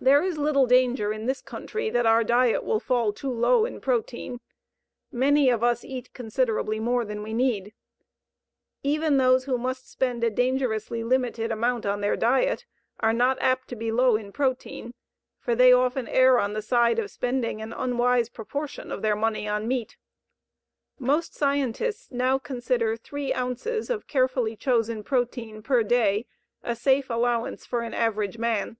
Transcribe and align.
There 0.00 0.22
is 0.22 0.38
little 0.38 0.64
danger 0.66 1.12
in 1.12 1.26
this 1.26 1.42
country 1.42 1.90
that 1.90 2.06
our 2.06 2.22
diet 2.22 2.62
will 2.62 2.78
fall 2.78 3.12
too 3.12 3.32
low 3.32 3.64
in 3.64 3.80
protein. 3.80 4.38
Many 5.10 5.50
of 5.50 5.64
us 5.64 5.84
eat 5.84 6.12
considerably 6.14 6.78
more 6.78 7.04
than 7.04 7.20
we 7.20 7.34
need. 7.34 7.72
Even 8.84 9.16
those 9.16 9.46
who 9.46 9.58
must 9.58 9.90
spend 9.90 10.22
a 10.22 10.30
dangerously 10.30 11.02
limited 11.02 11.50
amount 11.50 11.84
on 11.84 12.00
their 12.00 12.14
diet, 12.16 12.64
are 13.00 13.12
not 13.12 13.38
apt 13.42 13.66
to 13.70 13.74
be 13.74 13.90
low 13.90 14.14
in 14.14 14.30
protein, 14.30 14.94
for 15.40 15.56
they 15.56 15.72
often 15.72 16.06
err 16.06 16.38
on 16.38 16.52
the 16.52 16.62
side 16.62 17.00
of 17.00 17.10
spending 17.10 17.60
an 17.60 17.72
unwise 17.72 18.28
proportion 18.28 18.92
of 18.92 19.02
their 19.02 19.16
money 19.16 19.48
on 19.48 19.66
meat. 19.66 19.96
Most 21.00 21.34
scientists 21.34 22.12
now 22.12 22.38
consider 22.38 22.96
three 22.96 23.34
ounces 23.34 23.90
of 23.90 24.06
carefully 24.06 24.54
chosen 24.54 25.02
protein 25.02 25.60
per 25.60 25.82
day 25.82 26.26
a 26.62 26.76
safe 26.76 27.10
allowance 27.10 27.66
for 27.66 27.80
an 27.80 27.94
average 27.94 28.38
man. 28.38 28.76